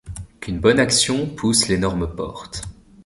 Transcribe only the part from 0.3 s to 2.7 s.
Qu’une bonne action pousse l’énorme porte..